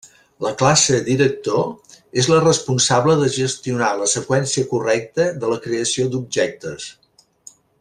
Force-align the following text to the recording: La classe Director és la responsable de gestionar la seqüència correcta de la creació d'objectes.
La 0.43 0.51
classe 0.59 1.01
Director 1.09 1.67
és 2.21 2.29
la 2.31 2.39
responsable 2.45 3.17
de 3.21 3.29
gestionar 3.37 3.91
la 4.01 4.09
seqüència 4.15 4.67
correcta 4.73 5.29
de 5.45 5.53
la 5.55 5.61
creació 5.67 6.09
d'objectes. 6.17 6.91